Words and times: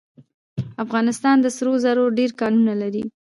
افغانستان 0.83 1.35
د 1.41 1.47
سرو 1.55 1.73
زرو 1.85 2.03
ډیر 2.17 2.31
کانونه 2.41 2.73
لري. 2.81 3.03